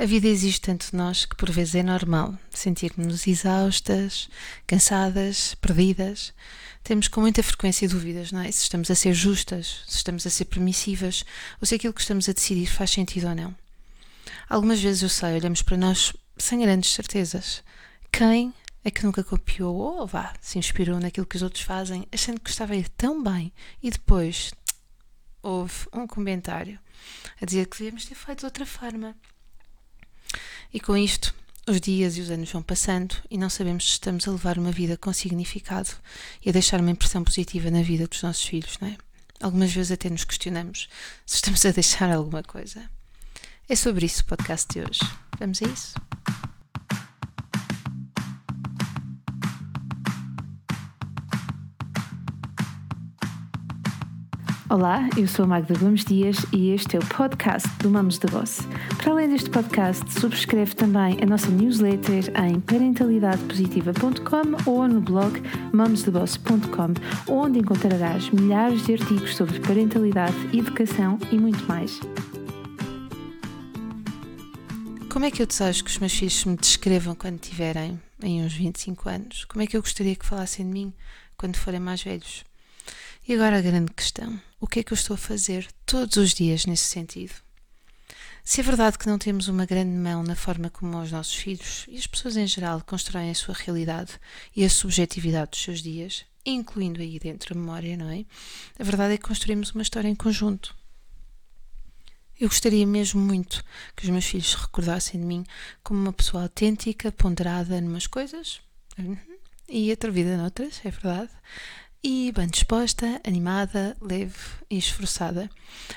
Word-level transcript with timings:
A 0.00 0.06
vida 0.06 0.28
exige 0.28 0.58
tanto 0.58 0.90
de 0.90 0.96
nós 0.96 1.26
que 1.26 1.36
por 1.36 1.50
vezes 1.50 1.74
é 1.74 1.82
normal 1.82 2.34
sentirmos-nos 2.48 3.26
exaustas, 3.26 4.30
cansadas, 4.66 5.54
perdidas. 5.56 6.32
Temos 6.82 7.06
com 7.06 7.20
muita 7.20 7.42
frequência 7.42 7.86
dúvidas, 7.86 8.32
não 8.32 8.40
é? 8.40 8.50
Se 8.50 8.62
estamos 8.62 8.90
a 8.90 8.94
ser 8.94 9.12
justas, 9.12 9.82
se 9.86 9.98
estamos 9.98 10.26
a 10.26 10.30
ser 10.30 10.46
permissivas 10.46 11.22
ou 11.60 11.66
se 11.66 11.74
aquilo 11.74 11.92
que 11.92 12.00
estamos 12.00 12.30
a 12.30 12.32
decidir 12.32 12.64
faz 12.64 12.92
sentido 12.92 13.28
ou 13.28 13.34
não. 13.34 13.54
Algumas 14.48 14.80
vezes 14.80 15.02
eu 15.02 15.10
sei, 15.10 15.34
olhamos 15.34 15.60
para 15.60 15.76
nós 15.76 16.14
sem 16.38 16.60
grandes 16.60 16.92
certezas. 16.92 17.62
Quem 18.10 18.54
é 18.82 18.90
que 18.90 19.04
nunca 19.04 19.22
copiou 19.22 19.76
ou 19.76 20.06
vá, 20.06 20.32
se 20.40 20.58
inspirou 20.58 20.98
naquilo 20.98 21.26
que 21.26 21.36
os 21.36 21.42
outros 21.42 21.62
fazem, 21.62 22.08
achando 22.10 22.40
que 22.40 22.48
estava 22.48 22.72
a 22.72 22.76
ir 22.76 22.88
tão 22.88 23.22
bem 23.22 23.52
e 23.82 23.90
depois 23.90 24.54
houve 25.42 25.74
um 25.92 26.06
comentário 26.06 26.80
a 27.38 27.44
dizer 27.44 27.66
que 27.66 27.76
devíamos 27.76 28.06
ter 28.06 28.14
feito 28.14 28.38
de 28.38 28.44
outra 28.46 28.64
forma. 28.64 29.14
E 30.72 30.80
com 30.80 30.96
isto, 30.96 31.34
os 31.68 31.80
dias 31.80 32.16
e 32.16 32.20
os 32.20 32.30
anos 32.30 32.50
vão 32.50 32.62
passando 32.62 33.14
e 33.30 33.38
não 33.38 33.48
sabemos 33.48 33.84
se 33.84 33.92
estamos 33.92 34.26
a 34.26 34.32
levar 34.32 34.58
uma 34.58 34.72
vida 34.72 34.96
com 34.96 35.12
significado 35.12 35.90
e 36.44 36.48
a 36.48 36.52
deixar 36.52 36.80
uma 36.80 36.90
impressão 36.90 37.22
positiva 37.22 37.70
na 37.70 37.82
vida 37.82 38.06
dos 38.06 38.22
nossos 38.22 38.44
filhos, 38.44 38.78
não 38.80 38.88
é? 38.88 38.96
Algumas 39.40 39.72
vezes 39.72 39.92
até 39.92 40.10
nos 40.10 40.24
questionamos 40.24 40.88
se 41.24 41.36
estamos 41.36 41.64
a 41.64 41.70
deixar 41.70 42.10
alguma 42.10 42.42
coisa. 42.42 42.90
É 43.68 43.76
sobre 43.76 44.06
isso 44.06 44.22
o 44.22 44.26
podcast 44.26 44.66
de 44.72 44.80
hoje. 44.80 45.00
Vamos 45.38 45.62
a 45.62 45.66
isso? 45.66 46.09
Olá, 54.70 55.10
eu 55.16 55.26
sou 55.26 55.46
a 55.46 55.48
Magda 55.48 55.76
Gomes 55.76 56.04
Dias 56.04 56.36
e 56.52 56.70
este 56.70 56.94
é 56.94 57.00
o 57.00 57.06
podcast 57.06 57.68
do 57.78 57.90
Mamos 57.90 58.18
da 58.18 58.30
Voz. 58.30 58.60
Para 58.98 59.10
além 59.10 59.28
deste 59.28 59.50
podcast, 59.50 60.08
subscreve 60.12 60.76
também 60.76 61.18
a 61.20 61.26
nossa 61.26 61.48
newsletter 61.48 62.32
em 62.40 62.60
parentalidadepositiva.com 62.60 64.70
ou 64.70 64.86
no 64.86 65.00
blog 65.00 65.42
mamosdaboss.com, 65.72 66.94
onde 67.26 67.58
encontrarás 67.58 68.30
milhares 68.30 68.86
de 68.86 68.92
artigos 68.92 69.34
sobre 69.34 69.58
parentalidade, 69.58 70.36
educação 70.56 71.18
e 71.32 71.36
muito 71.36 71.66
mais. 71.66 71.98
Como 75.12 75.24
é 75.24 75.32
que 75.32 75.42
eu 75.42 75.48
desejo 75.48 75.82
que 75.82 75.90
os 75.90 75.98
meus 75.98 76.12
filhos 76.12 76.44
me 76.44 76.56
descrevam 76.56 77.16
quando 77.16 77.40
tiverem 77.40 78.00
em 78.22 78.44
uns 78.44 78.54
25 78.54 79.08
anos? 79.08 79.44
Como 79.46 79.62
é 79.62 79.66
que 79.66 79.76
eu 79.76 79.80
gostaria 79.80 80.14
que 80.14 80.24
falassem 80.24 80.64
de 80.64 80.72
mim 80.72 80.92
quando 81.36 81.56
forem 81.56 81.80
mais 81.80 82.04
velhos? 82.04 82.48
E 83.26 83.34
agora 83.34 83.58
a 83.58 83.62
grande 83.62 83.92
questão: 83.92 84.40
o 84.60 84.66
que 84.66 84.80
é 84.80 84.82
que 84.82 84.92
eu 84.92 84.96
estou 84.96 85.14
a 85.14 85.18
fazer 85.18 85.68
todos 85.86 86.16
os 86.16 86.34
dias 86.34 86.66
nesse 86.66 86.84
sentido? 86.84 87.34
Se 88.42 88.60
é 88.60 88.64
verdade 88.64 88.98
que 88.98 89.06
não 89.06 89.18
temos 89.18 89.48
uma 89.48 89.66
grande 89.66 89.96
mão 89.96 90.22
na 90.22 90.34
forma 90.34 90.70
como 90.70 91.00
os 91.00 91.12
nossos 91.12 91.34
filhos 91.34 91.84
e 91.88 91.96
as 91.96 92.06
pessoas 92.06 92.36
em 92.36 92.46
geral 92.46 92.82
constroem 92.84 93.30
a 93.30 93.34
sua 93.34 93.54
realidade 93.54 94.18
e 94.56 94.64
a 94.64 94.70
subjetividade 94.70 95.52
dos 95.52 95.62
seus 95.62 95.82
dias, 95.82 96.24
incluindo 96.44 97.00
aí 97.00 97.18
dentro 97.18 97.54
a 97.54 97.58
memória, 97.58 97.96
não 97.96 98.10
é? 98.10 98.24
A 98.78 98.82
verdade 98.82 99.14
é 99.14 99.16
que 99.16 99.22
construímos 99.22 99.70
uma 99.72 99.82
história 99.82 100.08
em 100.08 100.14
conjunto. 100.14 100.74
Eu 102.40 102.48
gostaria 102.48 102.86
mesmo 102.86 103.20
muito 103.20 103.62
que 103.94 104.04
os 104.04 104.10
meus 104.10 104.24
filhos 104.24 104.50
se 104.50 104.56
recordassem 104.56 105.20
de 105.20 105.26
mim 105.26 105.44
como 105.82 106.00
uma 106.00 106.12
pessoa 106.12 106.44
autêntica, 106.44 107.12
ponderada 107.12 107.80
numas 107.82 108.06
coisas 108.06 108.60
uhum, 108.98 109.18
e 109.68 109.92
atrevida 109.92 110.38
noutras, 110.38 110.80
é 110.82 110.90
verdade, 110.90 111.30
e 112.02 112.32
bem 112.32 112.48
disposta, 112.48 113.20
animada, 113.26 113.96
leve 114.00 114.38
e 114.70 114.78
esforçada. 114.78 115.50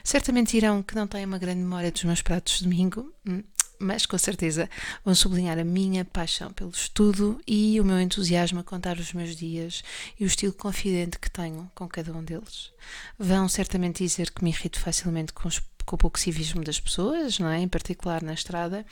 Certamente 0.04 0.52
dirão 0.52 0.84
que 0.84 0.96
não 0.96 1.08
têm 1.08 1.26
uma 1.26 1.38
grande 1.38 1.62
memória 1.62 1.92
dos 1.92 2.04
meus 2.04 2.22
pratos 2.22 2.58
de 2.58 2.64
domingo, 2.64 3.14
hum, 3.26 3.44
mas 3.80 4.06
com 4.06 4.18
certeza 4.18 4.70
vão 5.04 5.16
sublinhar 5.16 5.58
a 5.58 5.64
minha 5.64 6.06
paixão 6.06 6.52
pelo 6.52 6.72
estudo 6.72 7.40
e 7.48 7.80
o 7.80 7.86
meu 7.86 8.00
entusiasmo 8.00 8.60
a 8.60 8.64
contar 8.64 8.98
os 8.98 9.14
meus 9.14 9.36
dias 9.36 9.84
e 10.20 10.24
o 10.24 10.28
estilo 10.28 10.54
confidente 10.54 11.20
que 11.20 11.30
tenho 11.30 11.70
com 11.74 11.88
cada 11.88 12.12
um 12.14 12.24
deles. 12.24 12.72
Vão 13.18 13.48
certamente 13.48 14.04
dizer 14.04 14.32
que 14.32 14.44
me 14.44 14.52
irrito 14.52 14.80
facilmente 14.80 15.34
com, 15.34 15.48
os, 15.48 15.62
com 15.86 15.96
o 15.96 16.00
pouco 16.00 16.20
civismo 16.20 16.64
das 16.64 16.80
pessoas, 16.80 17.40
não 17.40 17.50
é? 17.50 17.60
em 17.60 17.68
particular 17.68 18.22
na 18.22 18.34
estrada, 18.34 18.86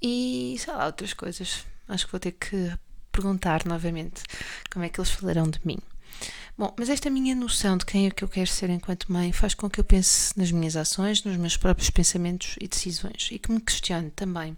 e 0.00 0.56
sei 0.58 0.72
lá, 0.72 0.86
outras 0.86 1.12
coisas. 1.12 1.64
Acho 1.88 2.06
que 2.06 2.12
vou 2.12 2.20
ter 2.20 2.32
que 2.32 2.72
perguntar 3.10 3.64
novamente 3.64 4.22
como 4.70 4.84
é 4.84 4.88
que 4.88 5.00
eles 5.00 5.10
falarão 5.10 5.48
de 5.50 5.58
mim. 5.64 5.78
Bom, 6.56 6.74
mas 6.78 6.88
esta 6.88 7.08
minha 7.08 7.34
noção 7.34 7.76
de 7.76 7.86
quem 7.86 8.06
é 8.06 8.10
que 8.10 8.24
eu 8.24 8.28
quero 8.28 8.48
ser 8.48 8.70
enquanto 8.70 9.12
mãe 9.12 9.32
faz 9.32 9.54
com 9.54 9.70
que 9.70 9.78
eu 9.78 9.84
pense 9.84 10.36
nas 10.36 10.50
minhas 10.50 10.76
ações, 10.76 11.22
nos 11.22 11.36
meus 11.36 11.56
próprios 11.56 11.90
pensamentos 11.90 12.56
e 12.60 12.66
decisões 12.66 13.28
e 13.30 13.38
que 13.38 13.52
me 13.52 13.60
questione 13.60 14.10
também 14.10 14.56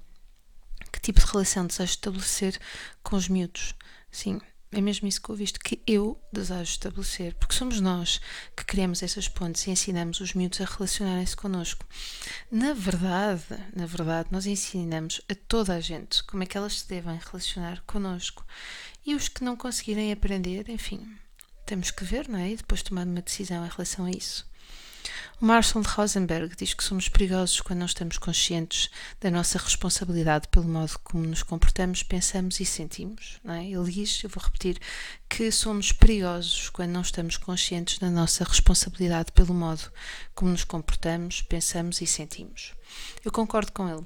que 0.91 1.01
tipo 1.01 1.21
de 1.21 1.27
relação 1.27 1.67
desejo 1.67 1.91
estabelecer 1.93 2.59
com 3.03 3.17
os 3.17 3.29
miúdos. 3.29 3.75
Sim, 4.11 4.41
é 4.73 4.81
mesmo 4.81 5.09
isso 5.09 5.21
que 5.21 5.31
eu 5.31 5.35
visto 5.35 5.61
que 5.61 5.81
eu 5.87 6.21
desejo 6.33 6.63
estabelecer, 6.63 7.35
porque 7.35 7.55
somos 7.55 7.81
nós 7.81 8.21
que 8.57 8.65
criamos 8.65 9.03
essas 9.03 9.29
pontes 9.29 9.67
e 9.67 9.71
ensinamos 9.71 10.21
os 10.21 10.35
miúdos 10.35 10.61
a 10.61 10.65
relacionarem-se 10.65 11.37
connosco. 11.37 11.85
Na 12.51 12.73
verdade, 12.73 13.45
na 13.75 13.87
verdade, 13.87 14.29
nós 14.31 14.47
ensinamos 14.47 15.21
a 15.29 15.35
toda 15.35 15.75
a 15.75 15.81
gente 15.81 16.23
como 16.25 16.43
é 16.43 16.47
que 16.47 16.57
elas 16.57 16.81
se 16.81 16.89
devem 16.89 17.19
relacionar 17.19 17.83
connosco. 17.87 18.45
E 19.05 19.15
os 19.15 19.29
que 19.29 19.43
não 19.43 19.57
conseguirem 19.57 20.13
aprender, 20.13 20.69
enfim, 20.69 21.17
temos 21.71 21.93
que 21.93 22.03
ver, 22.03 22.29
não 22.29 22.41
é? 22.41 22.51
E 22.51 22.57
depois 22.57 22.83
tomar 22.83 23.07
uma 23.07 23.23
decisão 23.23 23.65
em 23.65 23.69
relação 23.69 24.05
a 24.05 24.11
isso. 24.11 24.45
O 25.41 25.47
Marshall 25.47 25.85
Rosenberg 25.85 26.55
diz 26.57 26.75
que 26.75 26.83
somos 26.83 27.09
perigosos 27.09 27.61
quando 27.61 27.79
não 27.79 27.87
estamos 27.87 28.19
conscientes 28.19 28.91
da 29.21 29.31
nossa 29.31 29.57
responsabilidade 29.57 30.49
pelo 30.49 30.67
modo 30.67 30.99
como 31.05 31.25
nos 31.25 31.45
comportamos, 31.45 32.03
pensamos 32.03 32.59
e 32.59 32.67
sentimos. 32.67 33.41
É? 33.45 33.65
Ele 33.67 33.91
diz, 33.91 34.21
eu 34.25 34.29
vou 34.29 34.43
repetir, 34.43 34.81
que 35.29 35.51
somos 35.53 35.93
perigosos 35.93 36.69
quando 36.71 36.91
não 36.91 37.03
estamos 37.03 37.37
conscientes 37.37 38.01
da 38.01 38.11
nossa 38.11 38.43
responsabilidade 38.43 39.31
pelo 39.31 39.55
modo 39.55 39.93
como 40.35 40.51
nos 40.51 40.65
comportamos, 40.65 41.41
pensamos 41.41 42.01
e 42.01 42.07
sentimos. 42.07 42.75
Eu 43.25 43.31
concordo 43.31 43.71
com 43.71 43.89
ele, 43.89 44.05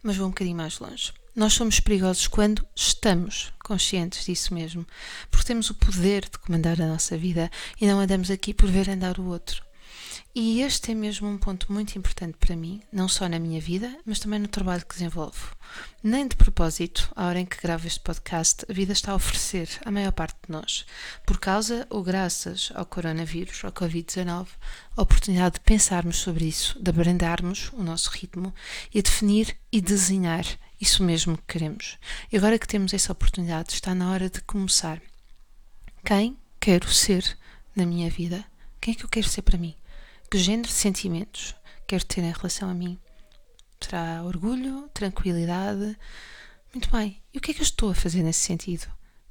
mas 0.00 0.16
vou 0.16 0.28
um 0.28 0.30
bocadinho 0.30 0.56
mais 0.56 0.78
longe. 0.78 1.12
Nós 1.38 1.52
somos 1.52 1.78
perigosos 1.78 2.26
quando 2.26 2.66
estamos 2.74 3.52
conscientes 3.62 4.26
disso 4.26 4.52
mesmo, 4.52 4.84
porque 5.30 5.46
temos 5.46 5.70
o 5.70 5.74
poder 5.74 6.22
de 6.24 6.36
comandar 6.36 6.82
a 6.82 6.86
nossa 6.88 7.16
vida 7.16 7.48
e 7.80 7.86
não 7.86 8.00
andamos 8.00 8.28
aqui 8.28 8.52
por 8.52 8.68
ver 8.68 8.90
andar 8.90 9.20
o 9.20 9.26
outro. 9.26 9.62
E 10.34 10.62
este 10.62 10.90
é 10.90 10.94
mesmo 10.96 11.28
um 11.28 11.38
ponto 11.38 11.72
muito 11.72 11.96
importante 11.96 12.36
para 12.40 12.56
mim, 12.56 12.82
não 12.92 13.08
só 13.08 13.28
na 13.28 13.38
minha 13.38 13.60
vida, 13.60 13.96
mas 14.04 14.18
também 14.18 14.40
no 14.40 14.48
trabalho 14.48 14.84
que 14.84 14.96
desenvolvo. 14.96 15.54
Nem 16.02 16.26
de 16.26 16.34
propósito, 16.34 17.08
à 17.14 17.26
hora 17.26 17.38
em 17.38 17.46
que 17.46 17.62
gravo 17.62 17.86
este 17.86 18.00
podcast, 18.00 18.64
a 18.68 18.72
vida 18.72 18.92
está 18.92 19.12
a 19.12 19.14
oferecer 19.14 19.68
à 19.84 19.92
maior 19.92 20.10
parte 20.10 20.36
de 20.44 20.52
nós, 20.52 20.84
por 21.24 21.38
causa 21.38 21.86
ou 21.88 22.02
graças 22.02 22.72
ao 22.74 22.84
coronavírus, 22.84 23.64
ao 23.64 23.70
Covid-19, 23.70 24.48
a 24.96 25.02
oportunidade 25.02 25.54
de 25.54 25.60
pensarmos 25.60 26.16
sobre 26.16 26.46
isso, 26.46 26.82
de 26.82 26.90
abrandarmos 26.90 27.70
o 27.74 27.82
nosso 27.84 28.10
ritmo 28.10 28.52
e 28.92 28.98
a 28.98 29.02
definir 29.02 29.56
e 29.70 29.80
desenhar 29.80 30.44
isso 30.80 31.02
mesmo 31.02 31.36
que 31.36 31.44
queremos. 31.54 31.98
E 32.30 32.36
agora 32.36 32.58
que 32.58 32.66
temos 32.66 32.94
essa 32.94 33.12
oportunidade, 33.12 33.72
está 33.72 33.94
na 33.94 34.10
hora 34.10 34.30
de 34.30 34.40
começar. 34.42 35.00
Quem 36.04 36.36
quero 36.60 36.88
ser 36.92 37.36
na 37.74 37.84
minha 37.84 38.08
vida? 38.10 38.44
Quem 38.80 38.94
é 38.94 38.96
que 38.96 39.04
eu 39.04 39.08
quero 39.08 39.28
ser 39.28 39.42
para 39.42 39.58
mim? 39.58 39.74
Que 40.30 40.38
género 40.38 40.68
de 40.68 40.74
sentimentos 40.74 41.54
quero 41.86 42.04
ter 42.04 42.22
em 42.22 42.32
relação 42.32 42.68
a 42.68 42.74
mim? 42.74 42.98
Será 43.80 44.22
orgulho, 44.22 44.88
tranquilidade? 44.92 45.96
Muito 46.72 46.90
bem. 46.90 47.20
E 47.32 47.38
o 47.38 47.40
que 47.40 47.50
é 47.50 47.54
que 47.54 47.60
eu 47.60 47.64
estou 47.64 47.90
a 47.90 47.94
fazer 47.94 48.22
nesse 48.22 48.40
sentido? 48.40 48.86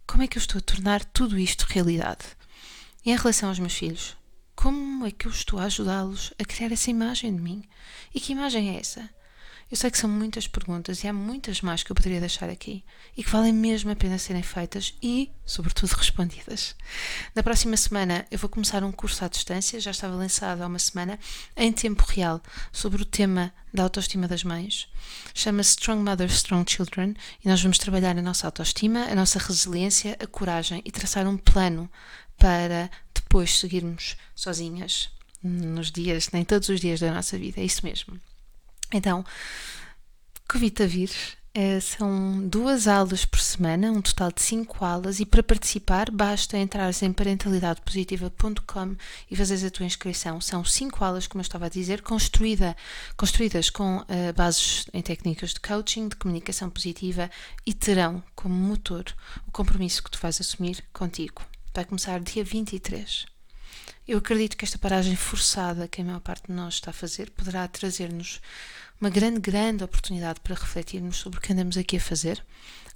Como 0.08 0.24
é 0.24 0.28
que 0.28 0.38
eu 0.38 0.42
estou 0.42 0.58
a 0.58 0.62
tornar 0.62 1.06
tudo 1.06 1.38
isto 1.38 1.68
realidade? 1.70 2.26
E 3.06 3.12
em 3.12 3.16
relação 3.16 3.50
aos 3.50 3.60
meus 3.60 3.74
filhos, 3.74 4.18
como 4.56 5.06
é 5.06 5.12
que 5.12 5.28
eu 5.28 5.32
estou 5.32 5.60
a 5.60 5.66
ajudá-los 5.66 6.34
a 6.40 6.44
criar 6.44 6.72
essa 6.72 6.90
imagem 6.90 7.36
de 7.36 7.42
mim? 7.42 7.64
E 8.14 8.20
que 8.20 8.32
imagem 8.32 8.76
é 8.76 8.80
essa? 8.80 9.08
Eu 9.70 9.76
sei 9.76 9.92
que 9.92 9.98
são 9.98 10.10
muitas 10.10 10.48
perguntas 10.48 11.04
e 11.04 11.10
há 11.10 11.14
muitas 11.14 11.60
mais 11.60 11.84
que 11.84 11.92
eu 11.92 11.96
poderia 11.96 12.22
deixar 12.22 12.50
aqui 12.50 12.86
e 13.18 13.24
que 13.24 13.30
valem 13.30 13.52
mesmo 13.52 13.92
a 13.92 13.96
pena 13.98 14.18
serem 14.18 14.42
feitas 14.42 14.94
e, 15.04 15.30
sobretudo, 15.46 15.92
respondidas. 15.92 16.74
Na 17.36 17.44
próxima 17.44 17.76
semana 17.76 18.26
eu 18.32 18.40
vou 18.40 18.50
começar 18.50 18.82
um 18.82 18.94
curso 18.94 19.26
à 19.26 19.28
distância, 19.28 19.78
já 19.82 19.92
estava 19.92 20.16
lançado 20.16 20.62
há 20.62 20.68
uma 20.68 20.80
semana, 20.80 21.20
em 21.58 21.74
tempo 21.74 22.06
real, 22.08 22.42
sobre 22.72 23.02
o 23.02 23.06
tema 23.06 23.54
da 23.74 23.84
autoestima 23.84 24.26
das 24.26 24.42
mães. 24.42 24.88
Chama-se 25.34 25.72
Strong 25.72 26.02
Mothers, 26.02 26.36
Strong 26.36 26.72
Children 26.72 27.14
e 27.44 27.50
nós 27.50 27.62
vamos 27.62 27.78
trabalhar 27.78 28.18
a 28.18 28.22
nossa 28.22 28.48
autoestima, 28.48 29.04
a 29.04 29.16
nossa 29.16 29.38
resiliência, 29.38 30.16
a 30.18 30.28
coragem 30.28 30.82
e 30.86 30.92
traçar 30.94 31.28
um 31.28 31.36
plano 31.36 31.92
para 32.38 32.90
depois 33.14 33.60
seguirmos 33.60 34.16
sozinhas 34.34 35.10
nos 35.44 35.92
dias, 35.92 36.30
nem 36.32 36.46
todos 36.46 36.70
os 36.70 36.80
dias 36.80 37.02
da 37.02 37.14
nossa 37.14 37.38
vida. 37.38 37.60
É 37.60 37.66
isso 37.66 37.86
mesmo. 37.86 38.18
Então, 38.94 39.26
convido-te 40.48 40.84
a 40.84 40.88
vir, 40.88 41.12
É, 41.60 41.80
são 41.80 42.48
duas 42.48 42.88
aulas 42.88 43.26
por 43.26 43.40
semana, 43.40 43.92
um 43.92 44.00
total 44.00 44.32
de 44.32 44.44
cinco 44.44 44.86
aulas, 44.86 45.20
e 45.20 45.26
para 45.26 45.42
participar 45.42 46.12
basta 46.12 46.56
entrar 46.56 46.92
em 47.02 47.12
parentalidadepositiva.com 47.12 48.96
e 49.32 49.36
fazeres 49.36 49.64
a 49.64 49.72
tua 49.72 49.88
inscrição. 49.88 50.40
São 50.40 50.64
cinco 50.64 51.04
aulas, 51.04 51.26
como 51.26 51.40
eu 51.40 51.48
estava 51.48 51.66
a 51.66 51.70
dizer, 51.70 52.04
construída, 52.04 52.78
construídas 53.18 53.72
com 53.72 53.98
uh, 53.98 54.06
bases 54.36 54.86
em 54.94 55.02
técnicas 55.02 55.56
de 55.56 55.60
coaching, 55.60 56.10
de 56.10 56.16
comunicação 56.18 56.70
positiva 56.70 57.28
e 57.66 57.74
terão 57.74 58.24
como 58.36 58.54
motor 58.54 59.06
o 59.48 59.52
compromisso 59.52 60.04
que 60.04 60.12
tu 60.12 60.20
vais 60.20 60.40
assumir 60.40 60.84
contigo. 60.94 61.42
Vai 61.74 61.86
começar 61.86 62.20
dia 62.20 62.44
23. 62.44 63.37
Eu 64.08 64.20
acredito 64.20 64.56
que 64.56 64.66
esta 64.66 64.78
paragem 64.78 65.16
forçada 65.16 65.88
que 65.88 66.02
a 66.02 66.04
maior 66.04 66.20
parte 66.20 66.48
de 66.48 66.54
nós 66.54 66.76
está 66.76 66.92
a 66.92 66.94
fazer 66.94 67.30
poderá 67.32 67.68
trazer-nos 67.68 68.42
uma 69.00 69.10
grande, 69.10 69.40
grande 69.40 69.84
oportunidade 69.84 70.40
para 70.40 70.56
refletirmos 70.56 71.18
sobre 71.18 71.40
o 71.40 71.42
que 71.42 71.54
andamos 71.54 71.78
aqui 71.78 71.98
a 71.98 72.02
fazer, 72.02 72.44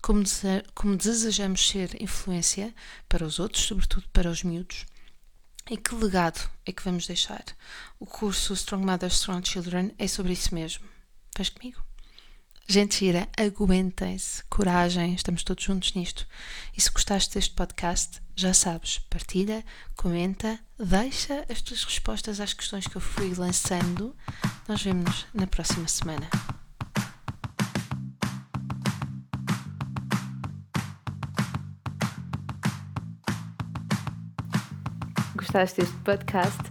como, 0.01 0.23
dese 0.23 0.63
como 0.73 0.97
desejamos 0.97 1.67
ser 1.67 2.01
influência 2.01 2.73
para 3.07 3.25
os 3.25 3.39
outros, 3.39 3.63
sobretudo 3.63 4.05
para 4.11 4.29
os 4.29 4.43
miúdos, 4.43 4.85
e 5.69 5.77
que 5.77 5.93
legado 5.93 6.49
é 6.65 6.71
que 6.71 6.83
vamos 6.83 7.05
deixar. 7.05 7.43
O 7.99 8.05
curso 8.05 8.53
Strong 8.53 8.85
Mothers, 8.85 9.13
Strong 9.13 9.47
Children 9.47 9.91
é 9.97 10.07
sobre 10.07 10.33
isso 10.33 10.55
mesmo. 10.55 10.83
Vais 11.37 11.49
comigo? 11.49 11.81
Gente 12.67 12.99
gira, 12.99 13.27
aguentem-se, 13.37 14.43
coragem, 14.45 15.13
estamos 15.13 15.43
todos 15.43 15.63
juntos 15.63 15.93
nisto. 15.93 16.27
E 16.75 16.81
se 16.81 16.89
gostaste 16.89 17.33
deste 17.35 17.53
podcast, 17.53 18.21
já 18.41 18.55
sabes, 18.55 18.97
partilha, 19.07 19.63
comenta, 19.95 20.59
deixa 20.79 21.45
as 21.47 21.61
tuas 21.61 21.83
respostas 21.83 22.39
às 22.39 22.53
questões 22.53 22.87
que 22.87 22.95
eu 22.95 23.01
fui 23.01 23.35
lançando. 23.35 24.15
Nós 24.67 24.81
vemos-nos 24.81 25.27
na 25.31 25.45
próxima 25.45 25.87
semana. 25.87 26.27
Gostaste 35.35 35.81
deste 35.81 35.97
podcast? 35.97 36.70